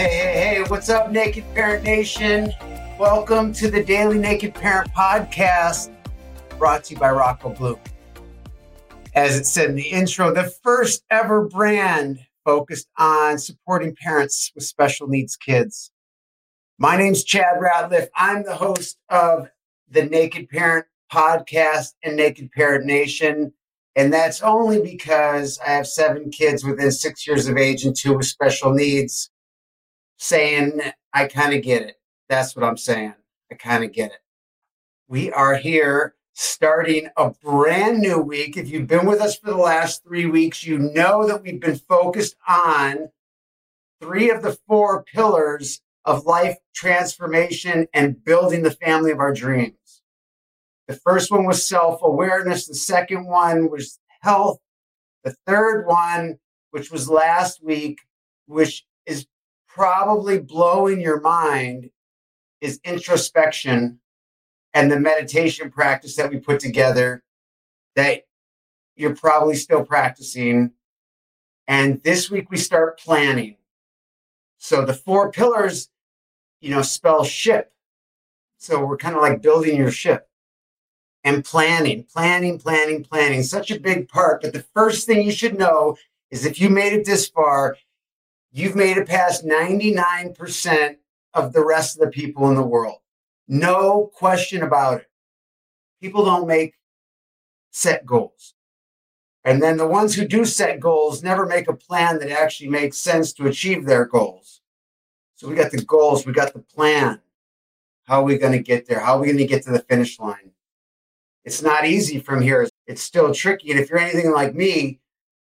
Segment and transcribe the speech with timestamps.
[0.00, 2.54] Hey, hey, hey, what's up, Naked Parent Nation?
[2.98, 5.94] Welcome to the Daily Naked Parent Podcast,
[6.58, 7.78] brought to you by Rocco Blue.
[9.14, 14.64] As it said in the intro, the first ever brand focused on supporting parents with
[14.64, 15.92] special needs kids.
[16.78, 18.08] My name's Chad Ratliffe.
[18.16, 19.50] I'm the host of
[19.90, 23.52] the Naked Parent Podcast and Naked Parent Nation.
[23.96, 28.16] And that's only because I have seven kids within six years of age and two
[28.16, 29.30] with special needs
[30.20, 30.80] saying,
[31.14, 31.98] I kind of get it.
[32.28, 33.14] That's what I'm saying.
[33.50, 34.18] I kind of get it.
[35.08, 38.56] We are here starting a brand new week.
[38.56, 41.76] If you've been with us for the last three weeks, you know that we've been
[41.76, 43.08] focused on
[44.00, 50.02] three of the four pillars of life transformation and building the family of our dreams.
[50.86, 52.66] The first one was self awareness.
[52.66, 54.58] The second one was health.
[55.24, 56.38] The third one,
[56.72, 58.00] which was last week,
[58.46, 58.84] which
[59.74, 61.90] probably blowing your mind
[62.60, 64.00] is introspection
[64.74, 67.22] and the meditation practice that we put together
[67.96, 68.26] that
[68.96, 70.72] you're probably still practicing.
[71.66, 73.56] And this week we start planning.
[74.58, 75.88] So the four pillars,
[76.60, 77.72] you know, spell ship.
[78.58, 80.28] So we're kind of like building your ship
[81.24, 83.42] and planning, planning, planning, planning.
[83.42, 84.42] Such a big part.
[84.42, 85.96] But the first thing you should know
[86.30, 87.76] is if you made it this far,
[88.52, 90.96] you've made it past 99%
[91.34, 92.98] of the rest of the people in the world.
[93.48, 95.10] No question about it.
[96.00, 96.74] People don't make
[97.70, 98.54] set goals.
[99.44, 102.98] And then the ones who do set goals never make a plan that actually makes
[102.98, 104.60] sense to achieve their goals.
[105.36, 107.20] So we got the goals, we got the plan.
[108.04, 109.00] How are we going to get there?
[109.00, 110.50] How are we going to get to the finish line?
[111.44, 112.68] It's not easy from here.
[112.86, 113.70] It's still tricky.
[113.70, 115.00] And if you're anything like me,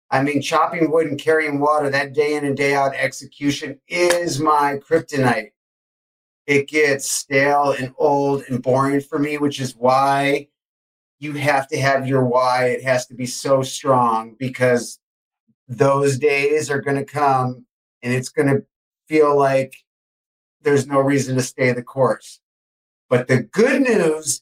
[0.10, 4.40] I mean, chopping wood and carrying water, that day in and day out execution is
[4.40, 5.52] my kryptonite.
[6.46, 10.48] It gets stale and old and boring for me, which is why
[11.20, 12.68] you have to have your why.
[12.68, 15.00] It has to be so strong because
[15.68, 17.66] those days are going to come
[18.02, 18.64] and it's going to
[19.10, 19.76] feel like
[20.62, 22.40] there's no reason to stay the course.
[23.10, 24.42] But the good news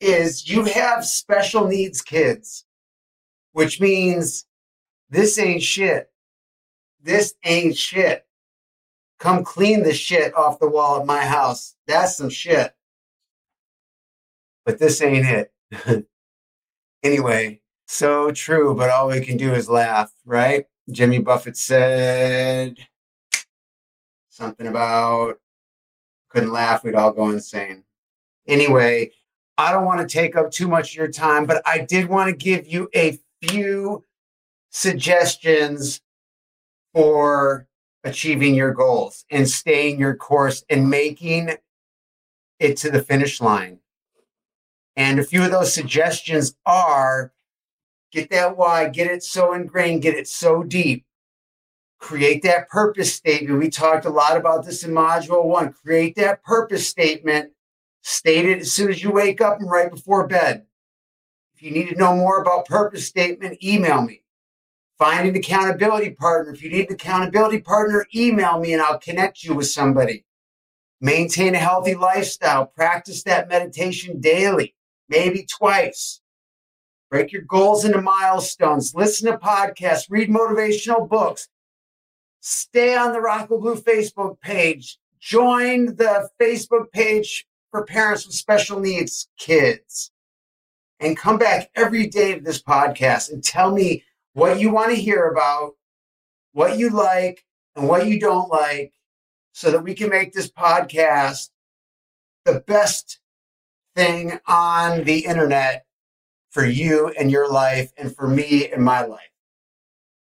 [0.00, 2.64] is you have special needs kids,
[3.52, 4.46] which means
[5.14, 6.10] this ain't shit.
[7.00, 8.26] This ain't shit.
[9.20, 11.76] Come clean the shit off the wall at my house.
[11.86, 12.74] That's some shit.
[14.66, 16.06] But this ain't it.
[17.04, 20.66] anyway, so true, but all we can do is laugh, right?
[20.90, 22.76] Jimmy Buffett said
[24.30, 25.38] something about
[26.28, 27.84] couldn't laugh, we'd all go insane.
[28.48, 29.12] Anyway,
[29.58, 32.30] I don't want to take up too much of your time, but I did want
[32.30, 34.02] to give you a few
[34.74, 36.00] suggestions
[36.92, 37.68] for
[38.02, 41.48] achieving your goals and staying your course and making
[42.58, 43.78] it to the finish line.
[44.96, 47.32] And a few of those suggestions are
[48.10, 51.04] get that why, get it so ingrained, get it so deep.
[51.98, 53.60] Create that purpose statement.
[53.60, 55.72] We talked a lot about this in module one.
[55.72, 57.52] Create that purpose statement.
[58.02, 60.66] State it as soon as you wake up and right before bed.
[61.54, 64.23] If you need to know more about purpose statement, email me.
[64.98, 66.52] Find an accountability partner.
[66.52, 70.24] If you need an accountability partner, email me and I'll connect you with somebody.
[71.00, 72.66] Maintain a healthy lifestyle.
[72.66, 74.74] Practice that meditation daily,
[75.08, 76.20] maybe twice.
[77.10, 78.94] Break your goals into milestones.
[78.94, 80.06] Listen to podcasts.
[80.08, 81.48] Read motivational books.
[82.40, 84.98] Stay on the Rocco Blue Facebook page.
[85.20, 90.12] Join the Facebook page for parents with special needs kids.
[91.00, 94.04] And come back every day to this podcast and tell me
[94.34, 95.74] what you want to hear about,
[96.52, 97.44] what you like,
[97.74, 98.92] and what you don't like,
[99.52, 101.50] so that we can make this podcast
[102.44, 103.20] the best
[103.96, 105.86] thing on the internet
[106.50, 109.32] for you and your life, and for me and my life,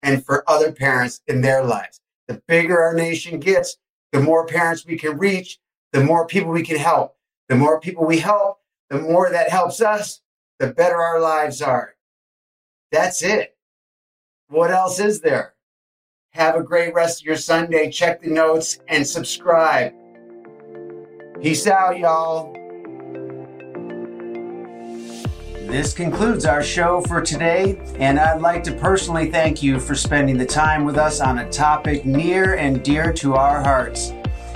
[0.02, 2.00] and for other parents in their lives.
[2.26, 3.76] The bigger our nation gets,
[4.12, 5.58] the more parents we can reach,
[5.92, 7.16] the more people we can help.
[7.48, 8.58] The more people we help,
[8.90, 10.20] the more that helps us,
[10.58, 11.94] the better our lives are.
[12.90, 13.55] That's it.
[14.48, 15.54] What else is there?
[16.30, 17.90] Have a great rest of your Sunday.
[17.90, 19.92] Check the notes and subscribe.
[21.42, 22.52] Peace out, y'all.
[25.66, 30.38] This concludes our show for today, and I'd like to personally thank you for spending
[30.38, 34.12] the time with us on a topic near and dear to our hearts.